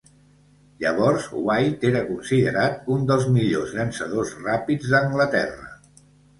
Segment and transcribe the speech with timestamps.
[0.83, 5.73] Llavors, White era considerat un dels millors llançadors ràpids d'Anglaterra.